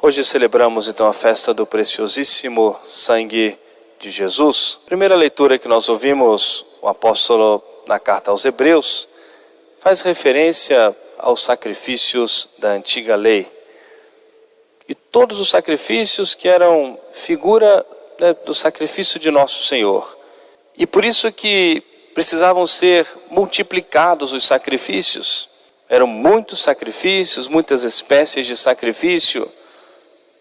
Hoje 0.00 0.24
celebramos 0.24 0.86
então 0.86 1.08
a 1.08 1.12
festa 1.12 1.52
do 1.52 1.66
preciosíssimo 1.66 2.78
sangue 2.84 3.58
de 3.98 4.12
Jesus. 4.12 4.78
Primeira 4.86 5.16
leitura 5.16 5.58
que 5.58 5.66
nós 5.66 5.88
ouvimos, 5.88 6.64
o 6.80 6.86
apóstolo 6.86 7.60
na 7.84 7.98
carta 7.98 8.30
aos 8.30 8.44
Hebreus, 8.44 9.08
faz 9.80 10.00
referência 10.02 10.96
aos 11.18 11.42
sacrifícios 11.42 12.48
da 12.58 12.70
antiga 12.70 13.16
lei. 13.16 13.50
E 14.88 14.94
todos 14.94 15.40
os 15.40 15.50
sacrifícios 15.50 16.32
que 16.32 16.48
eram 16.48 16.96
figura 17.10 17.84
né, 18.20 18.36
do 18.46 18.54
sacrifício 18.54 19.18
de 19.18 19.32
nosso 19.32 19.64
Senhor. 19.64 20.16
E 20.76 20.86
por 20.86 21.04
isso 21.04 21.32
que 21.32 21.82
precisavam 22.14 22.68
ser 22.68 23.04
multiplicados 23.32 24.32
os 24.32 24.46
sacrifícios. 24.46 25.48
Eram 25.88 26.06
muitos 26.06 26.62
sacrifícios, 26.62 27.48
muitas 27.48 27.82
espécies 27.82 28.46
de 28.46 28.56
sacrifício 28.56 29.50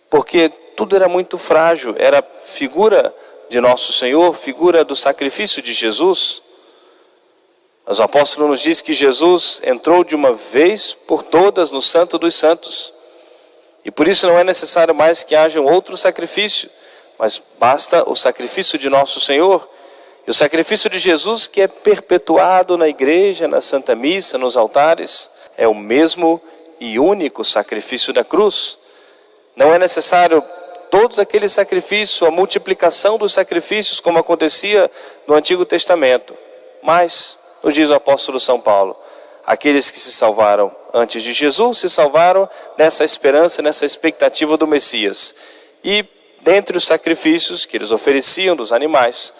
porque 0.10 0.50
tudo 0.76 0.96
era 0.96 1.08
muito 1.08 1.38
frágil, 1.38 1.96
era 1.98 2.24
figura 2.44 3.14
de 3.50 3.60
nosso 3.60 3.94
Senhor, 3.94 4.36
figura 4.36 4.84
do 4.84 4.96
sacrifício 4.96 5.62
de 5.62 5.74
Jesus. 5.74 6.42
Os 7.86 8.02
apóstolos 8.02 8.50
nos 8.50 8.62
diz 8.62 8.82
que 8.82 8.94
Jesus 8.94 9.62
entrou 9.64 10.04
de 10.04 10.16
uma 10.16 10.34
vez 10.34 10.94
por 10.94 11.24
todas 11.24 11.72
no 11.72 11.82
Santo 11.82 12.18
dos 12.18 12.36
Santos. 12.36 12.94
E 13.86 13.90
por 13.90 14.08
isso 14.08 14.28
não 14.28 14.38
é 14.38 14.44
necessário 14.44 14.94
mais 14.94 15.24
que 15.24 15.36
haja 15.36 15.62
um 15.62 15.66
outro 15.66 15.96
sacrifício, 15.96 16.70
mas 17.18 17.42
basta 17.58 18.08
o 18.10 18.16
sacrifício 18.16 18.78
de 18.78 18.90
nosso 18.90 19.22
Senhor. 19.22 19.68
E 20.28 20.30
o 20.30 20.34
sacrifício 20.34 20.90
de 20.90 21.00
Jesus, 21.00 21.48
que 21.48 21.62
é 21.62 21.68
perpetuado 21.68 22.78
na 22.78 22.90
igreja, 22.90 23.48
na 23.48 23.62
Santa 23.62 23.96
Missa, 23.96 24.38
nos 24.38 24.58
altares, 24.58 25.30
é 25.58 25.66
o 25.66 25.74
mesmo 25.74 26.42
e 26.82 27.00
único 27.00 27.46
sacrifício 27.46 28.12
da 28.12 28.26
cruz. 28.26 28.78
Não 29.58 29.74
é 29.74 29.78
necessário 29.78 30.42
todos 30.90 31.20
aqueles 31.20 31.52
sacrifícios, 31.52 32.26
a 32.26 32.32
multiplicação 32.32 33.18
dos 33.18 33.34
sacrifícios, 33.34 34.00
como 34.00 34.20
acontecia 34.20 34.90
no 35.28 35.36
Antigo 35.36 35.66
Testamento. 35.66 36.34
Mas, 36.82 37.38
nos 37.62 37.74
diz 37.74 37.90
o 37.90 37.96
apóstolo 37.96 38.40
São 38.40 38.62
Paulo, 38.62 38.96
aqueles 39.46 39.92
que 39.92 40.00
se 40.00 40.14
salvaram 40.14 40.74
antes 40.94 41.24
de 41.24 41.34
Jesus 41.34 41.80
se 41.80 41.90
salvaram 41.90 42.50
nessa 42.78 43.04
esperança, 43.04 43.62
nessa 43.62 43.86
expectativa 43.86 44.58
do 44.58 44.68
Messias. 44.68 45.36
E 45.84 46.06
dentre 46.42 46.78
os 46.78 46.86
sacrifícios 46.86 47.66
que 47.66 47.78
eles 47.78 47.92
ofereciam 47.92 48.56
dos 48.56 48.72
animais, 48.72 49.34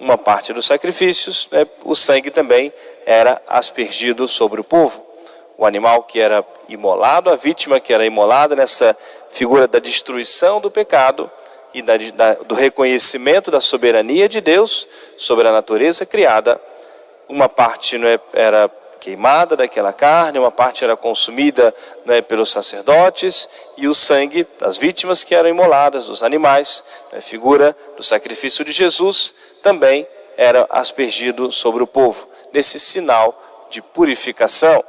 uma 0.00 0.18
parte 0.18 0.52
dos 0.52 0.66
sacrifícios, 0.66 1.48
né, 1.50 1.66
o 1.84 1.94
sangue 1.94 2.30
também 2.30 2.72
era 3.04 3.40
aspergido 3.46 4.26
sobre 4.26 4.60
o 4.60 4.64
povo. 4.64 5.05
O 5.56 5.64
animal 5.64 6.02
que 6.02 6.20
era 6.20 6.44
imolado, 6.68 7.30
a 7.30 7.34
vítima 7.34 7.80
que 7.80 7.92
era 7.92 8.04
imolada 8.04 8.54
nessa 8.54 8.96
figura 9.30 9.66
da 9.66 9.78
destruição 9.78 10.60
do 10.60 10.70
pecado 10.70 11.30
e 11.72 11.82
da, 11.82 11.96
da, 12.14 12.34
do 12.34 12.54
reconhecimento 12.54 13.50
da 13.50 13.60
soberania 13.60 14.28
de 14.28 14.40
Deus 14.40 14.88
sobre 15.16 15.46
a 15.46 15.52
natureza 15.52 16.06
criada. 16.06 16.60
Uma 17.28 17.48
parte 17.48 17.98
não 17.98 18.08
é, 18.08 18.18
era 18.32 18.70
queimada 19.06 19.54
daquela 19.54 19.92
carne, 19.92 20.38
uma 20.38 20.50
parte 20.50 20.82
era 20.82 20.96
consumida 20.96 21.72
é, 22.08 22.20
pelos 22.20 22.50
sacerdotes 22.50 23.48
e 23.76 23.86
o 23.86 23.94
sangue 23.94 24.46
das 24.58 24.78
vítimas 24.78 25.22
que 25.22 25.34
eram 25.34 25.48
imoladas, 25.48 26.06
dos 26.06 26.22
animais, 26.22 26.82
né, 27.12 27.20
figura 27.20 27.76
do 27.96 28.02
sacrifício 28.02 28.64
de 28.64 28.72
Jesus, 28.72 29.32
também 29.62 30.06
era 30.36 30.66
aspergido 30.68 31.52
sobre 31.52 31.82
o 31.82 31.86
povo, 31.86 32.28
nesse 32.52 32.80
sinal 32.80 33.66
de 33.70 33.80
purificação. 33.80 34.82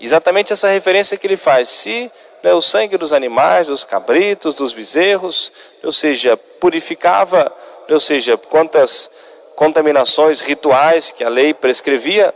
Exatamente 0.00 0.52
essa 0.52 0.68
referência 0.68 1.16
que 1.16 1.26
ele 1.26 1.36
faz. 1.36 1.68
Se 1.68 2.10
né, 2.42 2.54
o 2.54 2.60
sangue 2.60 2.96
dos 2.96 3.12
animais, 3.12 3.66
dos 3.66 3.84
cabritos, 3.84 4.54
dos 4.54 4.72
bezerros, 4.72 5.52
ou 5.82 5.92
seja, 5.92 6.36
purificava, 6.36 7.52
ou 7.88 8.00
seja, 8.00 8.36
quantas 8.36 9.10
contaminações 9.56 10.40
rituais 10.40 11.10
que 11.10 11.24
a 11.24 11.28
lei 11.28 11.52
prescrevia, 11.52 12.32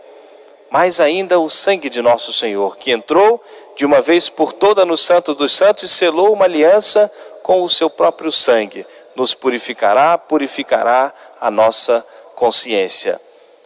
mais 0.70 1.00
ainda 1.00 1.38
o 1.38 1.48
sangue 1.48 1.88
de 1.88 2.02
nosso 2.02 2.32
Senhor, 2.32 2.76
que 2.76 2.90
entrou 2.90 3.42
de 3.76 3.86
uma 3.86 4.00
vez 4.00 4.28
por 4.28 4.52
toda 4.52 4.84
no 4.84 4.96
Santo 4.96 5.34
dos 5.34 5.52
Santos 5.52 5.84
e 5.84 5.88
selou 5.88 6.32
uma 6.32 6.46
aliança 6.46 7.12
com 7.42 7.62
o 7.62 7.68
seu 7.68 7.88
próprio 7.88 8.32
sangue. 8.32 8.86
Nos 9.14 9.34
purificará, 9.34 10.16
purificará 10.16 11.12
a 11.40 11.50
nossa 11.50 12.04
consciência. 12.34 13.20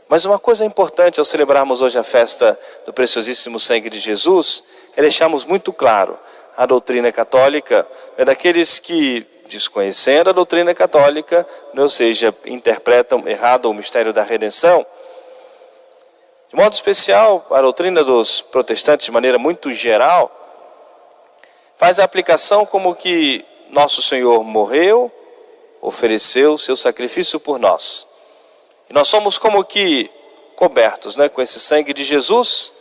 Mas 0.09 0.25
uma 0.25 0.39
coisa 0.39 0.65
importante 0.65 1.19
ao 1.19 1.25
celebrarmos 1.25 1.83
hoje 1.83 1.99
a 1.99 2.03
festa 2.03 2.59
do 2.85 2.93
preciosíssimo 2.93 3.59
sangue 3.59 3.91
de 3.91 3.99
Jesus 3.99 4.63
é 4.97 5.03
deixarmos 5.03 5.45
muito 5.45 5.73
claro 5.73 6.19
a 6.57 6.65
doutrina 6.65 7.13
católica 7.13 7.87
é 8.17 8.25
daqueles 8.25 8.79
que, 8.79 9.27
desconhecendo 9.47 10.31
a 10.31 10.33
doutrina 10.33 10.75
católica, 10.75 11.47
né, 11.75 11.83
ou 11.83 11.89
seja, 11.89 12.35
interpretam 12.47 13.29
errado 13.29 13.67
o 13.67 13.75
mistério 13.75 14.13
da 14.13 14.23
redenção. 14.23 14.87
De 16.49 16.57
modo 16.57 16.73
especial, 16.73 17.47
a 17.51 17.61
doutrina 17.61 18.03
dos 18.03 18.41
protestantes, 18.41 19.05
de 19.05 19.13
maneira 19.13 19.39
muito 19.39 19.73
geral, 19.73 20.33
faz 21.77 21.99
a 21.99 22.05
aplicação 22.05 22.65
como 22.65 22.95
que 22.95 23.45
nosso 23.69 24.01
Senhor 24.01 24.43
morreu, 24.43 25.13
ofereceu 25.83 26.57
seu 26.57 26.77
sacrifício 26.77 27.39
por 27.39 27.59
nós. 27.59 28.07
E 28.89 28.93
nós 28.93 29.09
somos 29.09 29.39
como 29.39 29.65
que 29.65 30.11
cobertos 30.55 31.17
né, 31.17 31.29
com 31.29 31.43
esse 31.43 31.61
sangue 31.61 31.93
de 31.93 32.03
Jesus, 32.03 32.73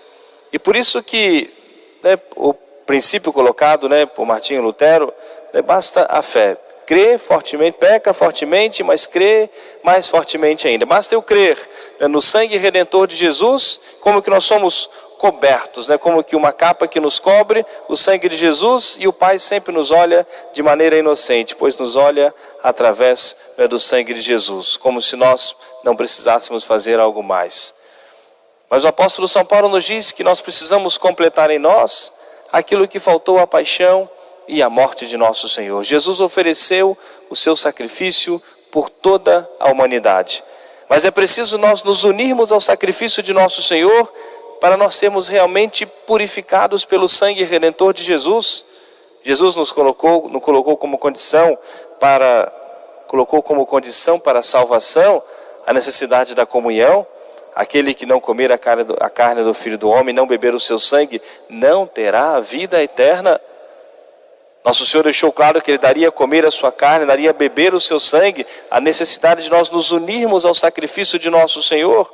e 0.52 0.58
por 0.58 0.76
isso 0.76 1.04
que 1.04 1.54
né, 2.02 2.18
o 2.36 2.54
princípio 2.86 3.34
colocado 3.34 3.90
né, 3.90 4.06
por 4.06 4.26
Martinho 4.26 4.62
Lutero, 4.62 5.14
né, 5.54 5.62
basta 5.62 6.08
a 6.10 6.22
fé. 6.22 6.58
Crê 6.86 7.18
fortemente, 7.18 7.80
peca 7.80 8.14
fortemente, 8.14 8.84
mas 8.84 9.08
crê 9.08 9.50
mais 9.84 10.08
fortemente 10.08 10.68
ainda. 10.68 10.86
Basta 10.86 11.16
eu 11.16 11.22
crer 11.22 11.58
né, 12.00 12.08
no 12.08 12.22
sangue 12.22 12.58
redentor 12.58 13.08
de 13.08 13.16
Jesus, 13.16 13.82
como 14.00 14.22
que 14.22 14.30
nós 14.30 14.46
somos 14.46 14.90
cobertos, 15.18 15.88
né, 15.88 15.98
como 15.98 16.24
que 16.24 16.36
uma 16.36 16.54
capa 16.54 16.88
que 16.88 17.00
nos 17.00 17.20
cobre, 17.20 17.66
o 17.88 17.98
sangue 17.98 18.30
de 18.30 18.36
Jesus, 18.36 18.98
e 19.00 19.08
o 19.08 19.14
Pai 19.14 19.40
sempre 19.40 19.74
nos 19.74 19.90
olha 19.90 20.28
de 20.54 20.62
maneira 20.62 20.98
inocente, 20.98 21.56
pois 21.56 21.76
nos 21.76 21.96
olha 21.96 22.34
através 22.62 23.36
né, 23.58 23.68
do 23.68 23.80
sangue 23.80 24.14
de 24.14 24.22
Jesus, 24.22 24.78
como 24.78 25.02
se 25.02 25.16
nós 25.16 25.56
não 25.86 25.96
precisássemos 25.96 26.64
fazer 26.64 27.00
algo 27.00 27.22
mais. 27.22 27.74
Mas 28.68 28.84
o 28.84 28.88
apóstolo 28.88 29.28
São 29.28 29.46
Paulo 29.46 29.70
nos 29.70 29.86
diz 29.86 30.12
que 30.12 30.24
nós 30.24 30.42
precisamos 30.42 30.98
completar 30.98 31.52
em 31.52 31.60
nós 31.60 32.12
aquilo 32.52 32.88
que 32.88 33.00
faltou 33.00 33.38
à 33.38 33.46
paixão 33.46 34.10
e 34.48 34.64
à 34.64 34.70
morte 34.70 35.06
de 35.06 35.16
nosso 35.16 35.48
Senhor. 35.48 35.84
Jesus 35.84 36.20
ofereceu 36.20 36.98
o 37.30 37.36
seu 37.36 37.56
sacrifício 37.56 38.42
por 38.72 38.90
toda 38.90 39.48
a 39.60 39.70
humanidade. 39.70 40.44
Mas 40.90 41.06
é 41.06 41.12
preciso 41.12 41.58
nós 41.60 41.84
nos 41.84 42.04
unirmos 42.04 42.52
ao 42.52 42.60
sacrifício 42.60 43.22
de 43.22 43.32
nosso 43.32 43.62
Senhor 43.62 44.12
para 44.60 44.76
nós 44.76 44.96
sermos 44.96 45.28
realmente 45.28 45.86
purificados 45.86 46.84
pelo 46.84 47.08
sangue 47.08 47.44
redentor 47.44 47.94
de 47.94 48.02
Jesus. 48.02 48.66
Jesus 49.22 49.56
nos 49.56 49.72
colocou, 49.72 50.30
nos 50.30 50.42
colocou 50.42 50.76
como 50.78 50.98
condição 50.98 51.58
para 52.00 52.52
colocou 53.08 53.44
como 53.44 53.68
condição 53.68 54.20
para 54.20 54.40
a 54.40 54.44
salvação 54.44 55.22
a 55.66 55.74
necessidade 55.74 56.36
da 56.36 56.46
comunhão. 56.46 57.06
Aquele 57.56 57.94
que 57.94 58.06
não 58.06 58.20
comer 58.20 58.52
a 58.52 58.58
carne, 58.58 58.84
do, 58.84 58.98
a 59.00 59.10
carne 59.10 59.44
do 59.44 59.54
Filho 59.54 59.78
do 59.78 59.90
Homem, 59.90 60.14
não 60.14 60.28
beber 60.28 60.54
o 60.54 60.60
seu 60.60 60.78
sangue, 60.78 61.22
não 61.50 61.88
terá 61.88 62.36
a 62.36 62.42
vida 62.42 62.84
eterna. 62.84 63.40
Nosso 64.64 64.86
Senhor 64.86 65.04
deixou 65.04 65.32
claro 65.32 65.62
que 65.62 65.72
Ele 65.72 65.78
daria 65.78 66.10
a 66.10 66.12
comer 66.12 66.46
a 66.46 66.52
sua 66.52 66.72
carne, 66.72 67.06
daria 67.06 67.30
a 67.30 67.34
beber 67.34 67.74
o 67.74 67.80
seu 67.80 68.00
sangue, 68.00 68.46
a 68.70 68.82
necessidade 68.82 69.44
de 69.44 69.50
nós 69.50 69.70
nos 69.70 69.92
unirmos 69.92 70.46
ao 70.46 70.54
sacrifício 70.54 71.18
de 71.18 71.30
nosso 71.30 71.64
Senhor. 71.64 72.14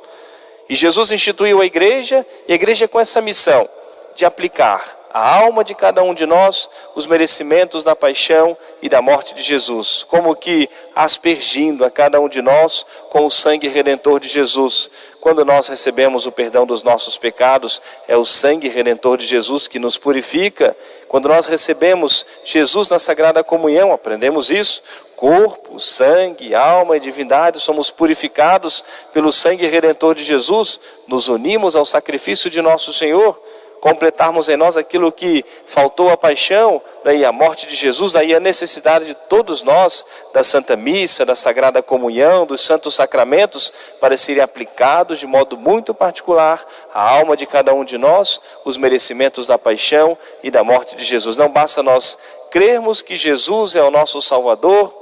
E 0.68 0.76
Jesus 0.76 1.10
instituiu 1.10 1.60
a 1.60 1.66
igreja, 1.66 2.24
e 2.46 2.52
a 2.52 2.54
igreja 2.54 2.86
com 2.86 3.00
essa 3.00 3.20
missão 3.20 3.68
de 4.14 4.24
aplicar 4.24 5.01
a 5.12 5.36
alma 5.36 5.62
de 5.62 5.74
cada 5.74 6.02
um 6.02 6.14
de 6.14 6.24
nós 6.24 6.68
os 6.94 7.06
merecimentos 7.06 7.84
da 7.84 7.94
paixão 7.94 8.56
e 8.80 8.88
da 8.88 9.02
morte 9.02 9.34
de 9.34 9.42
Jesus, 9.42 10.04
como 10.08 10.34
que 10.34 10.68
aspergindo 10.94 11.84
a 11.84 11.90
cada 11.90 12.20
um 12.20 12.28
de 12.28 12.40
nós 12.40 12.86
com 13.10 13.26
o 13.26 13.30
sangue 13.30 13.68
redentor 13.68 14.18
de 14.20 14.28
Jesus. 14.28 14.90
Quando 15.20 15.44
nós 15.44 15.68
recebemos 15.68 16.26
o 16.26 16.32
perdão 16.32 16.66
dos 16.66 16.82
nossos 16.82 17.18
pecados, 17.18 17.80
é 18.08 18.16
o 18.16 18.24
sangue 18.24 18.68
redentor 18.68 19.18
de 19.18 19.26
Jesus 19.26 19.68
que 19.68 19.78
nos 19.78 19.98
purifica. 19.98 20.76
Quando 21.08 21.28
nós 21.28 21.46
recebemos 21.46 22.24
Jesus 22.44 22.88
na 22.88 22.98
sagrada 22.98 23.44
comunhão, 23.44 23.92
aprendemos 23.92 24.50
isso, 24.50 24.82
corpo, 25.14 25.78
sangue, 25.78 26.54
alma 26.54 26.96
e 26.96 27.00
divindade, 27.00 27.60
somos 27.60 27.90
purificados 27.90 28.82
pelo 29.12 29.30
sangue 29.30 29.66
redentor 29.66 30.14
de 30.14 30.24
Jesus, 30.24 30.80
nos 31.06 31.28
unimos 31.28 31.76
ao 31.76 31.84
sacrifício 31.84 32.50
de 32.50 32.60
nosso 32.60 32.92
Senhor 32.92 33.40
completarmos 33.82 34.48
em 34.48 34.56
nós 34.56 34.76
aquilo 34.76 35.10
que 35.10 35.44
faltou 35.66 36.08
a 36.10 36.16
paixão 36.16 36.80
daí 37.02 37.24
a 37.24 37.32
morte 37.32 37.66
de 37.66 37.74
Jesus, 37.74 38.14
aí 38.14 38.32
a 38.32 38.38
necessidade 38.38 39.06
de 39.06 39.14
todos 39.14 39.64
nós 39.64 40.06
da 40.32 40.44
Santa 40.44 40.76
Missa, 40.76 41.26
da 41.26 41.34
Sagrada 41.34 41.82
Comunhão, 41.82 42.46
dos 42.46 42.60
santos 42.60 42.94
sacramentos, 42.94 43.72
para 44.00 44.16
serem 44.16 44.40
aplicados 44.40 45.18
de 45.18 45.26
modo 45.26 45.56
muito 45.56 45.92
particular 45.92 46.64
à 46.94 47.10
alma 47.10 47.36
de 47.36 47.44
cada 47.44 47.74
um 47.74 47.84
de 47.84 47.98
nós, 47.98 48.40
os 48.64 48.76
merecimentos 48.76 49.48
da 49.48 49.58
paixão 49.58 50.16
e 50.44 50.50
da 50.50 50.62
morte 50.62 50.94
de 50.94 51.02
Jesus. 51.02 51.36
Não 51.36 51.48
basta 51.48 51.82
nós 51.82 52.16
crermos 52.52 53.02
que 53.02 53.16
Jesus 53.16 53.74
é 53.74 53.82
o 53.82 53.90
nosso 53.90 54.22
Salvador, 54.22 54.94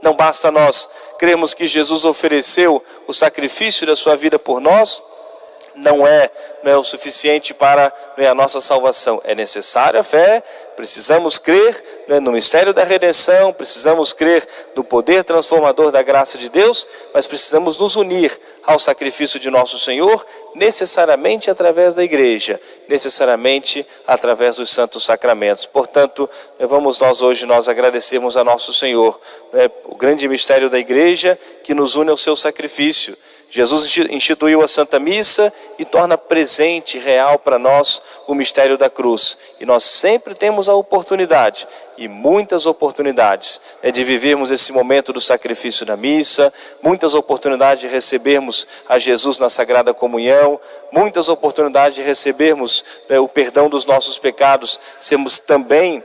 não 0.00 0.14
basta 0.14 0.50
nós 0.50 0.88
crermos 1.18 1.52
que 1.52 1.66
Jesus 1.66 2.06
ofereceu 2.06 2.82
o 3.06 3.12
sacrifício 3.12 3.86
da 3.86 3.94
sua 3.94 4.16
vida 4.16 4.38
por 4.38 4.58
nós, 4.58 5.02
não 5.76 6.06
é, 6.06 6.30
não 6.62 6.72
é 6.72 6.76
o 6.76 6.82
suficiente 6.82 7.52
para 7.52 7.92
é 8.16 8.26
a 8.26 8.34
nossa 8.34 8.60
salvação. 8.60 9.20
É 9.24 9.34
necessária 9.34 10.00
a 10.00 10.02
fé, 10.02 10.42
precisamos 10.74 11.38
crer 11.38 11.82
é, 12.08 12.18
no 12.18 12.32
mistério 12.32 12.72
da 12.72 12.82
redenção, 12.82 13.52
precisamos 13.52 14.12
crer 14.12 14.46
no 14.74 14.82
poder 14.82 15.22
transformador 15.22 15.90
da 15.90 16.02
graça 16.02 16.38
de 16.38 16.48
Deus, 16.48 16.86
mas 17.12 17.26
precisamos 17.26 17.78
nos 17.78 17.94
unir 17.94 18.38
ao 18.64 18.78
sacrifício 18.78 19.38
de 19.38 19.50
nosso 19.50 19.78
Senhor, 19.78 20.26
necessariamente 20.54 21.50
através 21.50 21.94
da 21.94 22.02
igreja, 22.02 22.58
necessariamente 22.88 23.86
através 24.06 24.56
dos 24.56 24.70
santos 24.70 25.04
sacramentos. 25.04 25.66
Portanto, 25.66 26.28
é, 26.58 26.66
vamos 26.66 26.98
nós 26.98 27.22
hoje 27.22 27.44
nós 27.44 27.68
agradecermos 27.68 28.36
a 28.36 28.42
nosso 28.42 28.72
Senhor, 28.72 29.20
é, 29.52 29.70
o 29.84 29.94
grande 29.94 30.26
mistério 30.26 30.70
da 30.70 30.78
igreja 30.78 31.38
que 31.62 31.74
nos 31.74 31.96
une 31.96 32.10
ao 32.10 32.16
seu 32.16 32.34
sacrifício 32.34 33.16
Jesus 33.48 33.96
instituiu 34.10 34.62
a 34.62 34.68
Santa 34.68 34.98
Missa 34.98 35.52
e 35.78 35.84
torna 35.84 36.18
presente, 36.18 36.98
real 36.98 37.38
para 37.38 37.58
nós, 37.58 38.02
o 38.26 38.34
mistério 38.34 38.76
da 38.76 38.90
cruz. 38.90 39.38
E 39.60 39.64
nós 39.64 39.84
sempre 39.84 40.34
temos 40.34 40.68
a 40.68 40.74
oportunidade, 40.74 41.66
e 41.96 42.08
muitas 42.08 42.66
oportunidades, 42.66 43.60
é 43.82 43.90
de 43.90 44.02
vivermos 44.04 44.50
esse 44.50 44.72
momento 44.72 45.12
do 45.12 45.20
sacrifício 45.20 45.86
na 45.86 45.96
missa, 45.96 46.52
muitas 46.82 47.14
oportunidades 47.14 47.80
de 47.80 47.88
recebermos 47.88 48.66
a 48.88 48.98
Jesus 48.98 49.38
na 49.38 49.48
Sagrada 49.48 49.94
Comunhão, 49.94 50.60
muitas 50.90 51.28
oportunidades 51.28 51.94
de 51.94 52.02
recebermos 52.02 52.84
né, 53.08 53.18
o 53.18 53.28
perdão 53.28 53.68
dos 53.68 53.86
nossos 53.86 54.18
pecados, 54.18 54.78
sermos 55.00 55.38
também 55.38 56.02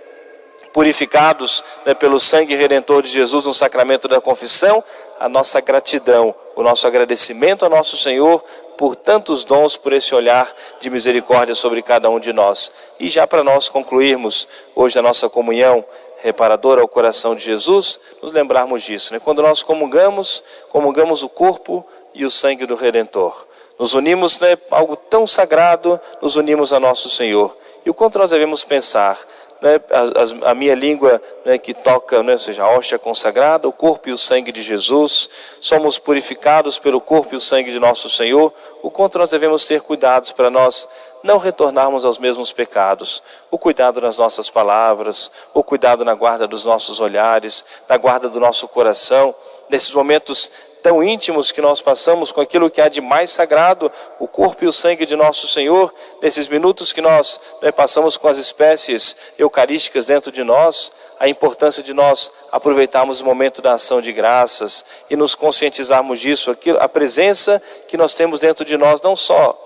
purificados 0.73 1.63
né, 1.85 1.93
pelo 1.93 2.19
sangue 2.19 2.55
redentor 2.55 3.01
de 3.01 3.09
Jesus 3.09 3.45
no 3.45 3.53
sacramento 3.53 4.07
da 4.07 4.21
confissão, 4.21 4.83
a 5.21 5.29
nossa 5.29 5.61
gratidão 5.61 6.35
o 6.55 6.63
nosso 6.63 6.85
agradecimento 6.87 7.63
ao 7.63 7.71
nosso 7.71 7.97
Senhor 7.97 8.43
por 8.77 8.95
tantos 8.95 9.45
dons, 9.45 9.77
por 9.77 9.93
esse 9.93 10.13
olhar 10.15 10.51
de 10.79 10.89
misericórdia 10.89 11.53
sobre 11.53 11.81
cada 11.81 12.09
um 12.09 12.19
de 12.19 12.33
nós. 12.33 12.71
E 12.99 13.09
já 13.09 13.27
para 13.27 13.43
nós 13.43 13.69
concluirmos 13.69 14.47
hoje 14.75 14.97
a 14.97 15.01
nossa 15.01 15.29
comunhão 15.29 15.85
reparadora 16.17 16.81
ao 16.81 16.87
coração 16.87 17.35
de 17.35 17.43
Jesus, 17.43 17.99
nos 18.21 18.31
lembrarmos 18.31 18.83
disso. 18.83 19.13
Né? 19.13 19.19
Quando 19.19 19.41
nós 19.41 19.63
comungamos, 19.63 20.43
comungamos 20.69 21.23
o 21.23 21.29
corpo 21.29 21.85
e 22.13 22.25
o 22.25 22.31
sangue 22.31 22.65
do 22.65 22.75
Redentor. 22.75 23.47
Nos 23.77 23.93
unimos, 23.93 24.39
né, 24.39 24.57
algo 24.69 24.95
tão 24.95 25.25
sagrado, 25.25 25.99
nos 26.21 26.35
unimos 26.35 26.73
a 26.73 26.79
nosso 26.79 27.09
Senhor. 27.09 27.55
E 27.83 27.89
o 27.89 27.93
quanto 27.93 28.19
nós 28.19 28.29
devemos 28.29 28.63
pensar 28.63 29.19
né, 29.61 29.79
a, 29.91 30.51
a, 30.51 30.55
minha 30.55 30.73
língua 30.73 31.21
né, 31.45 31.57
que 31.57 31.73
toca, 31.73 32.23
né, 32.23 32.33
ou 32.33 32.39
seja, 32.39 32.63
a 32.63 32.69
hóstia 32.69 32.97
consagrada, 32.97 33.67
o 33.67 33.71
corpo 33.71 34.09
e 34.09 34.11
o 34.11 34.17
sangue 34.17 34.51
de 34.51 34.61
Jesus, 34.61 35.29
somos 35.59 35.99
purificados 35.99 36.79
pelo 36.79 36.99
corpo 36.99 37.35
e 37.35 37.37
o 37.37 37.41
sangue 37.41 37.71
de 37.71 37.79
nosso 37.79 38.09
Senhor, 38.09 38.51
o 38.81 38.89
quanto 38.89 39.19
nós 39.19 39.29
devemos 39.29 39.65
ter 39.67 39.81
cuidados 39.81 40.31
para 40.31 40.49
nós 40.49 40.87
não 41.23 41.37
retornarmos 41.37 42.03
aos 42.03 42.17
mesmos 42.17 42.51
pecados, 42.51 43.21
o 43.51 43.57
cuidado 43.57 44.01
nas 44.01 44.17
nossas 44.17 44.49
palavras, 44.49 45.29
o 45.53 45.63
cuidado 45.63 46.03
na 46.03 46.15
guarda 46.15 46.47
dos 46.47 46.65
nossos 46.65 46.99
olhares, 46.99 47.63
na 47.87 47.95
guarda 47.95 48.27
do 48.27 48.39
nosso 48.39 48.67
coração, 48.67 49.35
nesses 49.69 49.93
momentos 49.93 50.51
tão 50.81 51.03
íntimos 51.03 51.51
que 51.51 51.61
nós 51.61 51.81
passamos 51.81 52.31
com 52.31 52.41
aquilo 52.41 52.69
que 52.69 52.81
há 52.81 52.89
de 52.89 52.99
mais 53.01 53.29
sagrado, 53.29 53.91
o 54.19 54.27
corpo 54.27 54.63
e 54.63 54.67
o 54.67 54.73
sangue 54.73 55.05
de 55.05 55.15
nosso 55.15 55.47
Senhor, 55.47 55.93
nesses 56.21 56.47
minutos 56.47 56.91
que 56.91 57.01
nós 57.01 57.39
né, 57.61 57.71
passamos 57.71 58.17
com 58.17 58.27
as 58.27 58.37
espécies 58.37 59.15
eucarísticas 59.37 60.07
dentro 60.07 60.31
de 60.31 60.43
nós, 60.43 60.91
a 61.19 61.27
importância 61.27 61.83
de 61.83 61.93
nós 61.93 62.31
aproveitarmos 62.51 63.21
o 63.21 63.25
momento 63.25 63.61
da 63.61 63.73
ação 63.73 64.01
de 64.01 64.11
graças 64.11 64.83
e 65.09 65.15
nos 65.15 65.35
conscientizarmos 65.35 66.19
disso, 66.19 66.57
a 66.79 66.89
presença 66.89 67.61
que 67.87 67.95
nós 67.95 68.15
temos 68.15 68.39
dentro 68.39 68.65
de 68.65 68.75
nós, 68.75 69.01
não 69.01 69.15
só 69.15 69.57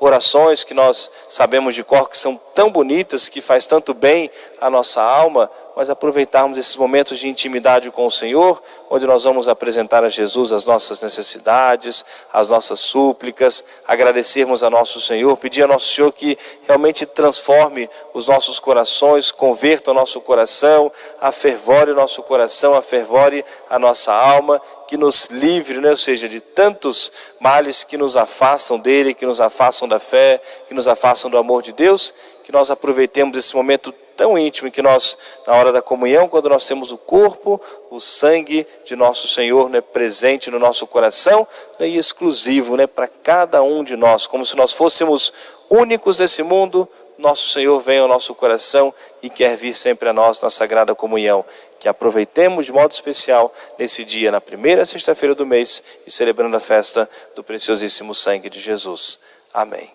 orações 0.00 0.64
que 0.64 0.74
nós 0.74 1.10
sabemos 1.28 1.74
de 1.74 1.82
cor 1.82 2.08
que 2.08 2.18
são 2.18 2.36
tão 2.54 2.70
bonitas, 2.70 3.28
que 3.28 3.40
faz 3.40 3.66
tanto 3.66 3.94
bem 3.94 4.30
à 4.60 4.68
nossa 4.68 5.00
alma, 5.02 5.50
mas 5.76 5.90
aproveitarmos 5.90 6.56
esses 6.56 6.76
momentos 6.76 7.18
de 7.18 7.28
intimidade 7.28 7.90
com 7.90 8.06
o 8.06 8.10
Senhor, 8.10 8.62
onde 8.88 9.06
nós 9.06 9.24
vamos 9.24 9.48
apresentar 9.48 10.04
a 10.04 10.08
Jesus 10.08 10.52
as 10.52 10.64
nossas 10.64 11.02
necessidades, 11.02 12.04
as 12.32 12.48
nossas 12.48 12.80
súplicas, 12.80 13.64
agradecermos 13.86 14.62
a 14.62 14.70
nosso 14.70 15.00
Senhor, 15.00 15.36
pedir 15.36 15.62
ao 15.62 15.68
nosso 15.68 15.92
Senhor 15.92 16.12
que 16.12 16.38
realmente 16.66 17.04
transforme 17.06 17.90
os 18.12 18.28
nossos 18.28 18.60
corações, 18.60 19.32
converta 19.32 19.90
o 19.90 19.94
nosso 19.94 20.20
coração, 20.20 20.92
afervore 21.20 21.90
o 21.90 21.94
nosso 21.94 22.22
coração, 22.22 22.74
afervore 22.74 23.44
a 23.68 23.78
nossa 23.78 24.12
alma, 24.12 24.60
que 24.86 24.96
nos 24.96 25.26
livre, 25.26 25.80
né? 25.80 25.90
ou 25.90 25.96
seja, 25.96 26.28
de 26.28 26.40
tantos 26.40 27.10
males 27.40 27.82
que 27.82 27.96
nos 27.96 28.16
afastam 28.16 28.78
dele, 28.78 29.14
que 29.14 29.26
nos 29.26 29.40
afastam 29.40 29.88
da 29.88 29.98
fé, 29.98 30.40
que 30.68 30.74
nos 30.74 30.86
afastam 30.86 31.30
do 31.30 31.38
amor 31.38 31.62
de 31.62 31.72
Deus, 31.72 32.14
que 32.44 32.52
nós 32.52 32.70
aproveitemos 32.70 33.36
esse 33.36 33.56
momento 33.56 33.92
tão 34.16 34.38
íntimo 34.38 34.70
que 34.70 34.82
nós, 34.82 35.18
na 35.46 35.54
hora 35.54 35.72
da 35.72 35.82
comunhão, 35.82 36.28
quando 36.28 36.48
nós 36.48 36.66
temos 36.66 36.90
o 36.92 36.96
corpo, 36.98 37.60
o 37.90 38.00
sangue 38.00 38.66
de 38.84 38.96
nosso 38.96 39.28
Senhor 39.28 39.68
né, 39.68 39.80
presente 39.80 40.50
no 40.50 40.58
nosso 40.58 40.86
coração 40.86 41.46
né, 41.78 41.88
e 41.88 41.96
exclusivo 41.96 42.76
né, 42.76 42.86
para 42.86 43.08
cada 43.08 43.62
um 43.62 43.84
de 43.84 43.96
nós, 43.96 44.26
como 44.26 44.44
se 44.44 44.56
nós 44.56 44.72
fôssemos 44.72 45.32
únicos 45.68 46.18
desse 46.18 46.42
mundo, 46.42 46.88
nosso 47.16 47.48
Senhor 47.48 47.78
vem 47.80 47.98
ao 47.98 48.08
nosso 48.08 48.34
coração 48.34 48.92
e 49.22 49.30
quer 49.30 49.56
vir 49.56 49.74
sempre 49.74 50.08
a 50.08 50.12
nós 50.12 50.40
na 50.40 50.50
Sagrada 50.50 50.94
Comunhão. 50.94 51.44
Que 51.78 51.88
aproveitemos 51.88 52.66
de 52.66 52.72
modo 52.72 52.90
especial 52.90 53.54
nesse 53.78 54.04
dia, 54.04 54.30
na 54.30 54.40
primeira 54.40 54.84
sexta-feira 54.84 55.34
do 55.34 55.46
mês, 55.46 55.82
e 56.06 56.10
celebrando 56.10 56.56
a 56.56 56.60
festa 56.60 57.08
do 57.34 57.44
preciosíssimo 57.44 58.14
sangue 58.14 58.50
de 58.50 58.58
Jesus. 58.58 59.18
Amém. 59.52 59.92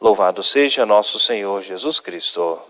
Louvado 0.00 0.42
seja 0.42 0.86
nosso 0.86 1.18
Senhor 1.18 1.62
Jesus 1.62 1.98
Cristo. 1.98 2.69